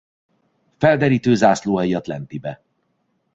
[0.77, 2.61] Felderítő Zászlóaljat Lentibe.